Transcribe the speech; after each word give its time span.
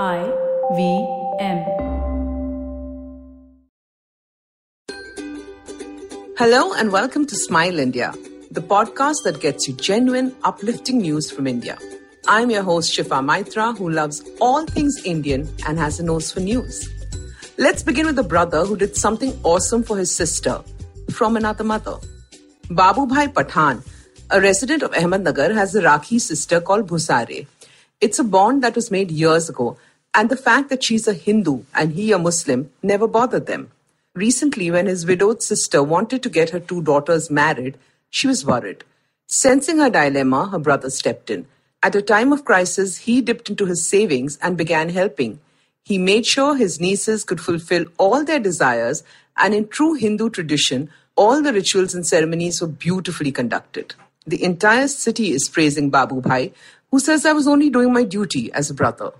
I 0.00 0.24
V 0.74 1.06
M. 1.38 1.58
Hello 6.38 6.72
and 6.72 6.90
welcome 6.90 7.26
to 7.26 7.36
Smile 7.36 7.78
India, 7.78 8.14
the 8.50 8.62
podcast 8.62 9.16
that 9.24 9.40
gets 9.40 9.68
you 9.68 9.74
genuine, 9.74 10.34
uplifting 10.44 10.96
news 10.96 11.30
from 11.30 11.46
India. 11.46 11.76
I'm 12.26 12.50
your 12.50 12.62
host, 12.62 12.90
Shifa 12.90 13.22
Maitra, 13.22 13.76
who 13.76 13.90
loves 13.90 14.22
all 14.40 14.64
things 14.64 14.98
Indian 15.04 15.46
and 15.66 15.78
has 15.78 16.00
a 16.00 16.04
nose 16.04 16.32
for 16.32 16.40
news. 16.40 16.88
Let's 17.58 17.82
begin 17.82 18.06
with 18.06 18.18
a 18.18 18.22
brother 18.22 18.64
who 18.64 18.78
did 18.78 18.96
something 18.96 19.38
awesome 19.42 19.82
for 19.82 19.98
his 19.98 20.10
sister 20.10 20.62
from 21.10 21.36
another 21.36 21.64
mother. 21.64 21.96
Babu 22.70 23.04
Bhai 23.04 23.26
Pathan, 23.26 23.86
a 24.30 24.40
resident 24.40 24.82
of 24.82 24.92
Ahmednagar, 24.92 25.52
has 25.52 25.74
a 25.74 25.82
Rakhi 25.82 26.18
sister 26.18 26.62
called 26.62 26.88
Bhusare. 26.88 27.46
It's 28.02 28.18
a 28.18 28.24
bond 28.24 28.64
that 28.64 28.74
was 28.74 28.90
made 28.90 29.12
years 29.12 29.48
ago, 29.48 29.76
and 30.12 30.28
the 30.28 30.36
fact 30.36 30.70
that 30.70 30.82
she's 30.82 31.06
a 31.06 31.14
Hindu 31.14 31.62
and 31.72 31.92
he 31.92 32.10
a 32.10 32.18
Muslim 32.18 32.68
never 32.82 33.06
bothered 33.06 33.46
them. 33.46 33.70
Recently, 34.16 34.72
when 34.72 34.86
his 34.86 35.06
widowed 35.06 35.40
sister 35.40 35.84
wanted 35.84 36.20
to 36.24 36.28
get 36.28 36.50
her 36.50 36.58
two 36.58 36.82
daughters 36.82 37.30
married, 37.30 37.78
she 38.10 38.26
was 38.26 38.44
worried. 38.44 38.82
Sensing 39.28 39.78
her 39.78 39.88
dilemma, 39.88 40.48
her 40.48 40.58
brother 40.58 40.90
stepped 40.90 41.30
in. 41.30 41.46
At 41.80 41.94
a 41.94 42.02
time 42.02 42.32
of 42.32 42.44
crisis, 42.44 42.98
he 42.98 43.20
dipped 43.20 43.48
into 43.48 43.66
his 43.66 43.86
savings 43.86 44.36
and 44.42 44.58
began 44.58 44.88
helping. 44.88 45.38
He 45.84 45.96
made 45.96 46.26
sure 46.26 46.56
his 46.56 46.80
nieces 46.80 47.22
could 47.22 47.40
fulfill 47.40 47.84
all 47.98 48.24
their 48.24 48.40
desires, 48.40 49.04
and 49.36 49.54
in 49.54 49.68
true 49.68 49.94
Hindu 49.94 50.30
tradition, 50.30 50.90
all 51.14 51.40
the 51.40 51.52
rituals 51.52 51.94
and 51.94 52.04
ceremonies 52.04 52.60
were 52.60 52.66
beautifully 52.66 53.30
conducted. 53.30 53.94
The 54.26 54.42
entire 54.42 54.88
city 54.88 55.32
is 55.32 55.48
praising 55.48 55.88
Babu 55.88 56.20
Bhai, 56.20 56.52
who 56.92 57.00
says 57.00 57.24
I 57.24 57.32
was 57.32 57.48
only 57.48 57.70
doing 57.70 57.92
my 57.92 58.04
duty 58.04 58.52
as 58.52 58.68
a 58.70 58.74
brother. 58.74 59.12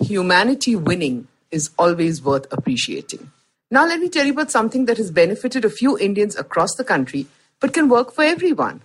Humanity 0.00 0.74
winning 0.74 1.28
is 1.50 1.70
always 1.78 2.22
worth 2.22 2.50
appreciating. 2.50 3.30
Now, 3.70 3.86
let 3.86 4.00
me 4.00 4.08
tell 4.08 4.24
you 4.24 4.32
about 4.32 4.50
something 4.50 4.86
that 4.86 4.96
has 4.96 5.10
benefited 5.10 5.62
a 5.62 5.70
few 5.70 5.98
Indians 5.98 6.36
across 6.36 6.74
the 6.74 6.84
country, 6.84 7.26
but 7.60 7.74
can 7.74 7.90
work 7.90 8.12
for 8.12 8.24
everyone. 8.24 8.80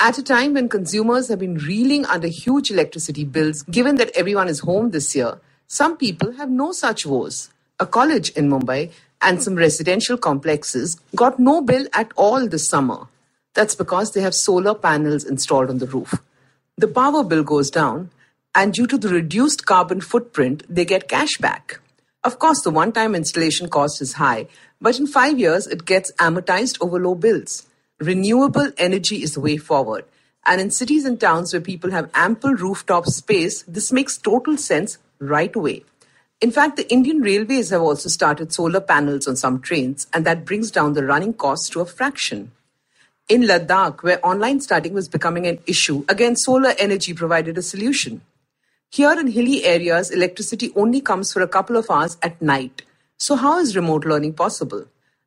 At 0.00 0.18
a 0.18 0.24
time 0.24 0.54
when 0.54 0.68
consumers 0.68 1.28
have 1.28 1.38
been 1.38 1.54
reeling 1.54 2.04
under 2.06 2.26
huge 2.26 2.72
electricity 2.72 3.24
bills, 3.24 3.62
given 3.62 3.94
that 3.96 4.10
everyone 4.16 4.48
is 4.48 4.60
home 4.60 4.90
this 4.90 5.14
year, 5.14 5.38
some 5.68 5.96
people 5.96 6.32
have 6.32 6.50
no 6.50 6.72
such 6.72 7.06
woes. 7.06 7.50
A 7.78 7.86
college 7.86 8.30
in 8.30 8.50
Mumbai 8.50 8.90
and 9.22 9.40
some 9.40 9.54
residential 9.54 10.16
complexes 10.16 11.00
got 11.14 11.38
no 11.38 11.60
bill 11.60 11.86
at 11.92 12.10
all 12.16 12.48
this 12.48 12.68
summer. 12.68 13.06
That's 13.54 13.76
because 13.76 14.12
they 14.12 14.20
have 14.22 14.34
solar 14.34 14.74
panels 14.74 15.22
installed 15.22 15.70
on 15.70 15.78
the 15.78 15.86
roof. 15.86 16.20
The 16.78 16.86
power 16.86 17.24
bill 17.24 17.42
goes 17.42 17.72
down, 17.72 18.10
and 18.54 18.72
due 18.72 18.86
to 18.86 18.96
the 18.96 19.08
reduced 19.08 19.66
carbon 19.66 20.00
footprint, 20.00 20.62
they 20.68 20.84
get 20.84 21.08
cash 21.08 21.36
back. 21.40 21.80
Of 22.22 22.38
course, 22.38 22.62
the 22.62 22.70
one 22.70 22.92
time 22.92 23.16
installation 23.16 23.68
cost 23.68 24.00
is 24.00 24.12
high, 24.12 24.46
but 24.80 24.96
in 24.96 25.08
five 25.08 25.40
years, 25.40 25.66
it 25.66 25.86
gets 25.86 26.12
amortized 26.20 26.78
over 26.80 27.00
low 27.00 27.16
bills. 27.16 27.66
Renewable 27.98 28.70
energy 28.78 29.24
is 29.24 29.34
the 29.34 29.40
way 29.40 29.56
forward. 29.56 30.04
And 30.46 30.60
in 30.60 30.70
cities 30.70 31.04
and 31.04 31.18
towns 31.18 31.52
where 31.52 31.60
people 31.60 31.90
have 31.90 32.12
ample 32.14 32.54
rooftop 32.54 33.06
space, 33.06 33.62
this 33.62 33.90
makes 33.90 34.16
total 34.16 34.56
sense 34.56 34.98
right 35.18 35.54
away. 35.56 35.82
In 36.40 36.52
fact, 36.52 36.76
the 36.76 36.88
Indian 36.92 37.22
Railways 37.22 37.70
have 37.70 37.82
also 37.82 38.08
started 38.08 38.52
solar 38.52 38.80
panels 38.80 39.26
on 39.26 39.34
some 39.34 39.60
trains, 39.60 40.06
and 40.12 40.24
that 40.24 40.44
brings 40.44 40.70
down 40.70 40.92
the 40.92 41.04
running 41.04 41.34
costs 41.34 41.68
to 41.70 41.80
a 41.80 41.86
fraction. 41.86 42.52
In 43.28 43.42
Ladakh, 43.42 44.02
where 44.02 44.24
online 44.26 44.58
studying 44.58 44.94
was 44.94 45.06
becoming 45.06 45.46
an 45.46 45.58
issue, 45.66 46.02
again, 46.08 46.34
solar 46.34 46.72
energy 46.78 47.12
provided 47.12 47.58
a 47.58 47.62
solution. 47.62 48.22
Here 48.90 49.12
in 49.12 49.26
hilly 49.26 49.66
areas, 49.66 50.10
electricity 50.10 50.72
only 50.74 51.02
comes 51.02 51.30
for 51.30 51.42
a 51.42 51.48
couple 51.48 51.76
of 51.76 51.90
hours 51.90 52.16
at 52.22 52.40
night. 52.40 52.82
So, 53.18 53.36
how 53.36 53.58
is 53.58 53.76
remote 53.76 54.06
learning 54.06 54.32
possible? 54.32 54.86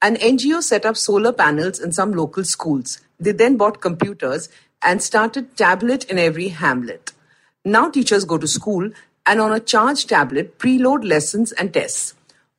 An 0.00 0.16
NGO 0.16 0.62
set 0.62 0.86
up 0.86 0.96
solar 0.96 1.34
panels 1.34 1.78
in 1.78 1.92
some 1.92 2.12
local 2.12 2.44
schools. 2.44 2.98
They 3.20 3.32
then 3.32 3.58
bought 3.58 3.82
computers 3.82 4.48
and 4.80 5.02
started 5.02 5.54
tablet 5.58 6.04
in 6.04 6.18
every 6.18 6.48
hamlet. 6.48 7.12
Now 7.62 7.90
teachers 7.90 8.24
go 8.24 8.38
to 8.38 8.48
school 8.48 8.90
and 9.26 9.38
on 9.38 9.52
a 9.52 9.60
charged 9.60 10.08
tablet 10.08 10.58
preload 10.58 11.04
lessons 11.04 11.52
and 11.52 11.74
tests. 11.74 12.14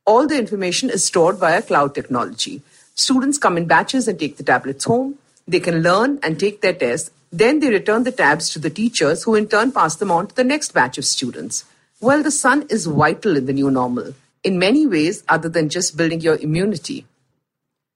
All 0.06 0.28
the 0.28 0.38
information 0.38 0.90
is 0.90 1.04
stored 1.04 1.38
via 1.38 1.60
cloud 1.60 1.92
technology. 1.92 2.62
Students 2.94 3.36
come 3.36 3.56
in 3.56 3.66
batches 3.66 4.06
and 4.06 4.16
take 4.16 4.36
the 4.36 4.44
tablets 4.44 4.84
home. 4.84 5.18
They 5.46 5.60
can 5.60 5.82
learn 5.82 6.18
and 6.22 6.38
take 6.38 6.60
their 6.60 6.72
tests 6.72 7.10
then 7.34 7.58
they 7.58 7.68
return 7.68 8.04
the 8.04 8.12
tabs 8.12 8.48
to 8.50 8.60
the 8.60 8.70
teachers, 8.70 9.24
who 9.24 9.34
in 9.34 9.48
turn 9.48 9.72
pass 9.72 9.96
them 9.96 10.12
on 10.12 10.28
to 10.28 10.34
the 10.36 10.44
next 10.44 10.72
batch 10.72 10.98
of 10.98 11.04
students. 11.04 11.64
Well, 12.00 12.22
the 12.22 12.30
sun 12.30 12.64
is 12.70 12.86
vital 12.86 13.36
in 13.36 13.46
the 13.46 13.52
new 13.52 13.72
normal, 13.72 14.14
in 14.44 14.56
many 14.56 14.86
ways 14.86 15.24
other 15.28 15.48
than 15.48 15.68
just 15.68 15.96
building 15.96 16.20
your 16.20 16.36
immunity. 16.36 17.06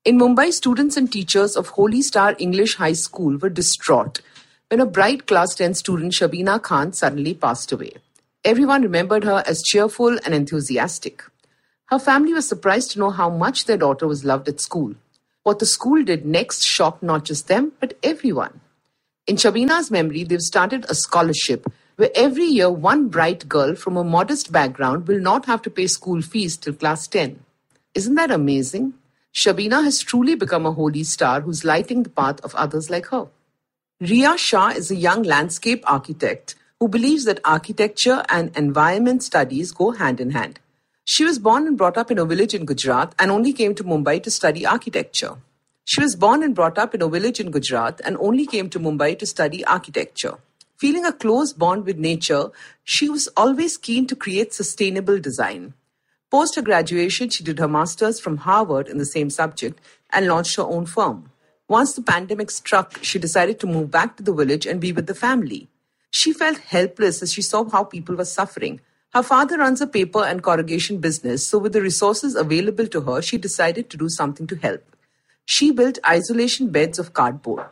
In 0.04 0.18
Mumbai, 0.18 0.52
students 0.52 0.96
and 0.96 1.12
teachers 1.12 1.54
of 1.54 1.68
Holy 1.68 2.02
Star 2.02 2.34
English 2.40 2.74
High 2.74 2.94
School 2.94 3.36
were 3.36 3.48
distraught 3.48 4.22
when 4.70 4.80
a 4.80 4.86
bright 4.86 5.28
class 5.28 5.54
10 5.54 5.74
student, 5.74 6.14
Shabina 6.14 6.60
Khan, 6.60 6.92
suddenly 6.92 7.32
passed 7.32 7.70
away. 7.70 7.92
Everyone 8.44 8.82
remembered 8.82 9.22
her 9.22 9.44
as 9.46 9.62
cheerful 9.62 10.18
and 10.24 10.34
enthusiastic. 10.34 11.22
Her 11.86 12.00
family 12.00 12.34
was 12.34 12.48
surprised 12.48 12.90
to 12.90 12.98
know 12.98 13.10
how 13.10 13.30
much 13.30 13.66
their 13.66 13.76
daughter 13.76 14.08
was 14.08 14.24
loved 14.24 14.48
at 14.48 14.60
school. 14.60 14.96
What 15.48 15.60
the 15.60 15.64
school 15.64 16.04
did 16.04 16.26
next 16.26 16.62
shocked 16.62 17.02
not 17.02 17.24
just 17.24 17.48
them, 17.48 17.72
but 17.80 17.96
everyone. 18.02 18.60
In 19.26 19.36
Shabina's 19.36 19.90
memory, 19.90 20.22
they've 20.22 20.42
started 20.42 20.84
a 20.90 20.94
scholarship 20.94 21.64
where 21.96 22.10
every 22.14 22.44
year 22.44 22.70
one 22.70 23.08
bright 23.08 23.48
girl 23.48 23.74
from 23.74 23.96
a 23.96 24.04
modest 24.04 24.52
background 24.52 25.08
will 25.08 25.20
not 25.20 25.46
have 25.46 25.62
to 25.62 25.70
pay 25.70 25.86
school 25.86 26.20
fees 26.20 26.58
till 26.58 26.74
class 26.74 27.06
10. 27.06 27.42
Isn't 27.94 28.14
that 28.16 28.30
amazing? 28.30 28.92
Shabina 29.32 29.82
has 29.84 30.00
truly 30.00 30.34
become 30.34 30.66
a 30.66 30.72
holy 30.72 31.02
star 31.02 31.40
who's 31.40 31.64
lighting 31.64 32.02
the 32.02 32.10
path 32.10 32.42
of 32.42 32.54
others 32.54 32.90
like 32.90 33.06
her. 33.06 33.28
Ria 34.02 34.36
Shah 34.36 34.72
is 34.76 34.90
a 34.90 34.96
young 34.96 35.22
landscape 35.22 35.82
architect 35.86 36.56
who 36.78 36.88
believes 36.88 37.24
that 37.24 37.40
architecture 37.42 38.22
and 38.28 38.54
environment 38.54 39.22
studies 39.22 39.72
go 39.72 39.92
hand 39.92 40.20
in 40.20 40.32
hand. 40.32 40.60
She 41.10 41.24
was 41.24 41.38
born 41.38 41.66
and 41.66 41.74
brought 41.74 41.96
up 41.96 42.10
in 42.10 42.18
a 42.18 42.24
village 42.26 42.52
in 42.52 42.66
Gujarat 42.66 43.14
and 43.18 43.30
only 43.30 43.54
came 43.54 43.74
to 43.76 43.82
Mumbai 43.82 44.22
to 44.24 44.30
study 44.30 44.66
architecture. 44.66 45.36
She 45.86 46.02
was 46.02 46.14
born 46.14 46.42
and 46.42 46.54
brought 46.54 46.76
up 46.76 46.94
in 46.94 47.00
a 47.00 47.08
village 47.08 47.40
in 47.40 47.50
Gujarat 47.50 48.02
and 48.04 48.18
only 48.18 48.44
came 48.44 48.68
to 48.68 48.78
Mumbai 48.78 49.18
to 49.18 49.24
study 49.24 49.64
architecture. 49.64 50.34
Feeling 50.76 51.06
a 51.06 51.14
close 51.14 51.54
bond 51.54 51.86
with 51.86 51.96
nature, 51.96 52.50
she 52.84 53.08
was 53.08 53.26
always 53.38 53.78
keen 53.78 54.06
to 54.06 54.14
create 54.14 54.52
sustainable 54.52 55.18
design. 55.18 55.72
Post 56.30 56.56
her 56.56 56.62
graduation, 56.62 57.30
she 57.30 57.42
did 57.42 57.58
her 57.58 57.66
master's 57.66 58.20
from 58.20 58.36
Harvard 58.36 58.86
in 58.86 58.98
the 58.98 59.06
same 59.06 59.30
subject 59.30 59.80
and 60.10 60.26
launched 60.26 60.56
her 60.56 60.64
own 60.64 60.84
firm. 60.84 61.30
Once 61.68 61.94
the 61.94 62.02
pandemic 62.02 62.50
struck, 62.50 63.02
she 63.02 63.18
decided 63.18 63.58
to 63.60 63.66
move 63.66 63.90
back 63.90 64.18
to 64.18 64.22
the 64.22 64.34
village 64.34 64.66
and 64.66 64.78
be 64.78 64.92
with 64.92 65.06
the 65.06 65.14
family. 65.14 65.68
She 66.10 66.34
felt 66.34 66.58
helpless 66.58 67.22
as 67.22 67.32
she 67.32 67.40
saw 67.40 67.66
how 67.66 67.84
people 67.84 68.14
were 68.14 68.26
suffering. 68.26 68.80
Her 69.18 69.24
father 69.24 69.58
runs 69.58 69.80
a 69.80 69.88
paper 69.88 70.22
and 70.22 70.44
corrugation 70.44 70.98
business, 70.98 71.44
so 71.44 71.58
with 71.58 71.72
the 71.72 71.82
resources 71.82 72.36
available 72.36 72.86
to 72.86 73.00
her, 73.00 73.20
she 73.20 73.36
decided 73.36 73.90
to 73.90 73.96
do 73.96 74.08
something 74.08 74.46
to 74.46 74.54
help. 74.54 74.80
She 75.44 75.72
built 75.72 75.98
isolation 76.08 76.70
beds 76.70 77.00
of 77.00 77.14
cardboard. 77.14 77.64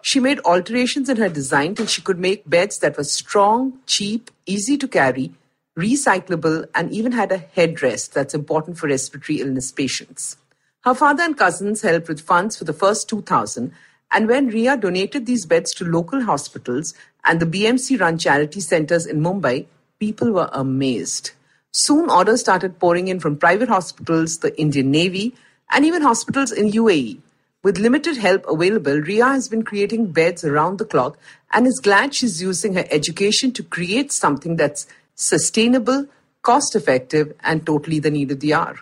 She 0.00 0.20
made 0.20 0.40
alterations 0.46 1.10
in 1.10 1.18
her 1.18 1.28
design 1.28 1.74
till 1.74 1.84
she 1.84 2.00
could 2.00 2.18
make 2.18 2.48
beds 2.48 2.78
that 2.78 2.96
were 2.96 3.04
strong, 3.04 3.78
cheap, 3.84 4.30
easy 4.46 4.78
to 4.78 4.88
carry, 4.88 5.34
recyclable, 5.78 6.64
and 6.74 6.90
even 6.90 7.12
had 7.12 7.30
a 7.30 7.44
headrest 7.54 8.12
that's 8.12 8.32
important 8.32 8.78
for 8.78 8.86
respiratory 8.86 9.42
illness 9.42 9.70
patients. 9.72 10.38
Her 10.80 10.94
father 10.94 11.24
and 11.24 11.36
cousins 11.36 11.82
helped 11.82 12.08
with 12.08 12.22
funds 12.22 12.56
for 12.56 12.64
the 12.64 12.72
first 12.72 13.06
2000, 13.10 13.70
and 14.12 14.28
when 14.28 14.48
Ria 14.48 14.78
donated 14.78 15.26
these 15.26 15.44
beds 15.44 15.74
to 15.74 15.84
local 15.84 16.22
hospitals 16.22 16.94
and 17.22 17.38
the 17.38 17.44
BMC 17.44 18.00
run 18.00 18.16
charity 18.16 18.60
centers 18.60 19.04
in 19.04 19.20
Mumbai, 19.20 19.66
people 19.98 20.32
were 20.32 20.50
amazed. 20.52 21.30
Soon 21.72 22.10
orders 22.10 22.40
started 22.40 22.78
pouring 22.78 23.08
in 23.08 23.20
from 23.20 23.36
private 23.36 23.68
hospitals, 23.68 24.38
the 24.38 24.58
Indian 24.60 24.90
Navy, 24.90 25.34
and 25.70 25.84
even 25.84 26.02
hospitals 26.02 26.52
in 26.52 26.70
UAE. 26.70 27.20
With 27.62 27.78
limited 27.78 28.16
help 28.16 28.46
available, 28.48 29.00
Ria 29.00 29.26
has 29.26 29.48
been 29.48 29.62
creating 29.62 30.12
beds 30.12 30.44
around 30.44 30.78
the 30.78 30.84
clock 30.84 31.18
and 31.52 31.66
is 31.66 31.80
glad 31.82 32.14
she's 32.14 32.40
using 32.40 32.74
her 32.74 32.84
education 32.90 33.52
to 33.52 33.62
create 33.62 34.12
something 34.12 34.56
that's 34.56 34.86
sustainable, 35.16 36.06
cost 36.42 36.76
effective, 36.76 37.34
and 37.40 37.66
totally 37.66 37.98
the 37.98 38.10
need 38.10 38.30
of 38.30 38.40
the 38.40 38.54
hour. 38.54 38.76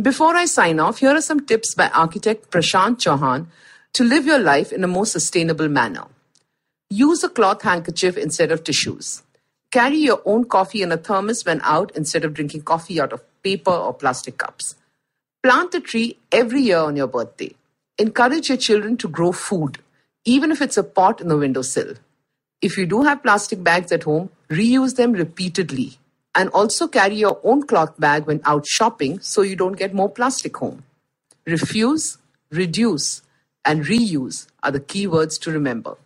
Before 0.00 0.34
I 0.34 0.46
sign 0.46 0.80
off, 0.80 0.98
here 0.98 1.14
are 1.14 1.20
some 1.20 1.44
tips 1.46 1.74
by 1.74 1.88
architect 1.88 2.50
Prashant 2.50 2.96
Chauhan 2.96 3.46
to 3.92 4.04
live 4.04 4.24
your 4.24 4.38
life 4.38 4.72
in 4.72 4.82
a 4.82 4.88
more 4.88 5.04
sustainable 5.04 5.68
manner. 5.68 6.06
Use 6.88 7.22
a 7.22 7.28
cloth 7.28 7.62
handkerchief 7.62 8.16
instead 8.16 8.50
of 8.50 8.64
tissues. 8.64 9.22
Carry 9.72 9.96
your 9.96 10.20
own 10.26 10.44
coffee 10.44 10.82
in 10.82 10.92
a 10.92 10.98
thermos 10.98 11.46
when 11.46 11.62
out 11.64 11.92
instead 11.96 12.26
of 12.26 12.34
drinking 12.34 12.60
coffee 12.60 13.00
out 13.00 13.10
of 13.10 13.22
paper 13.42 13.70
or 13.70 13.94
plastic 13.94 14.36
cups. 14.36 14.74
Plant 15.42 15.74
a 15.74 15.80
tree 15.80 16.18
every 16.30 16.60
year 16.60 16.76
on 16.76 16.94
your 16.94 17.06
birthday. 17.06 17.54
Encourage 17.98 18.50
your 18.50 18.58
children 18.58 18.98
to 18.98 19.08
grow 19.08 19.32
food, 19.32 19.78
even 20.26 20.52
if 20.52 20.60
it's 20.60 20.76
a 20.76 20.84
pot 20.84 21.22
in 21.22 21.28
the 21.28 21.38
windowsill. 21.38 21.94
If 22.60 22.76
you 22.76 22.84
do 22.84 23.02
have 23.02 23.22
plastic 23.22 23.64
bags 23.64 23.90
at 23.92 24.02
home, 24.02 24.28
reuse 24.50 24.96
them 24.96 25.12
repeatedly. 25.12 25.98
And 26.34 26.50
also 26.50 26.86
carry 26.86 27.14
your 27.14 27.40
own 27.42 27.66
cloth 27.66 27.98
bag 27.98 28.26
when 28.26 28.42
out 28.44 28.66
shopping 28.66 29.20
so 29.20 29.40
you 29.40 29.56
don't 29.56 29.78
get 29.78 29.94
more 29.94 30.10
plastic 30.10 30.54
home. 30.58 30.84
Refuse, 31.46 32.18
reduce, 32.50 33.22
and 33.64 33.86
reuse 33.86 34.46
are 34.62 34.70
the 34.70 34.80
key 34.80 35.06
words 35.06 35.38
to 35.38 35.50
remember. 35.50 35.96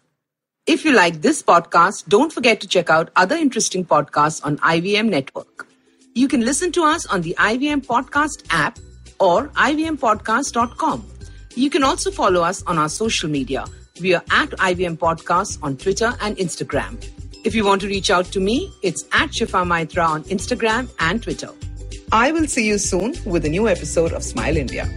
If 0.66 0.84
you 0.84 0.92
like 0.92 1.22
this 1.22 1.44
podcast, 1.44 2.08
don't 2.08 2.32
forget 2.32 2.60
to 2.60 2.66
check 2.66 2.90
out 2.90 3.10
other 3.14 3.36
interesting 3.36 3.84
podcasts 3.84 4.44
on 4.44 4.56
IVM 4.58 5.08
Network. 5.08 5.68
You 6.16 6.26
can 6.26 6.40
listen 6.40 6.72
to 6.72 6.82
us 6.82 7.06
on 7.06 7.20
the 7.20 7.36
IVM 7.38 7.86
Podcast 7.86 8.44
app 8.50 8.80
or 9.20 9.46
ivmpodcast.com. 9.50 11.06
You 11.54 11.70
can 11.70 11.84
also 11.84 12.10
follow 12.10 12.42
us 12.42 12.64
on 12.64 12.78
our 12.78 12.88
social 12.88 13.30
media. 13.30 13.64
We 14.00 14.14
are 14.14 14.24
at 14.30 14.50
IVM 14.50 14.98
Podcasts 14.98 15.56
on 15.62 15.76
Twitter 15.76 16.12
and 16.20 16.36
Instagram. 16.36 16.98
If 17.44 17.54
you 17.54 17.64
want 17.64 17.80
to 17.82 17.86
reach 17.86 18.10
out 18.10 18.24
to 18.32 18.40
me, 18.40 18.72
it's 18.82 19.04
at 19.12 19.30
Shifa 19.30 19.64
Maitra 19.64 20.08
on 20.08 20.24
Instagram 20.24 20.90
and 20.98 21.22
Twitter. 21.22 21.50
I 22.10 22.32
will 22.32 22.48
see 22.48 22.66
you 22.66 22.78
soon 22.78 23.14
with 23.24 23.44
a 23.44 23.48
new 23.48 23.68
episode 23.68 24.12
of 24.12 24.24
Smile 24.24 24.56
India. 24.56 24.88